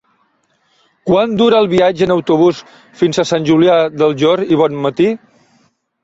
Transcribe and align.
Quant 1.09 1.33
dura 1.41 1.57
el 1.63 1.67
viatge 1.73 2.07
en 2.07 2.13
autobús 2.15 2.61
fins 3.01 3.19
a 3.23 3.25
Sant 3.33 3.45
Julià 3.49 3.75
del 4.03 4.15
Llor 4.23 4.43
i 4.55 4.59
Bonmatí? 4.63 5.11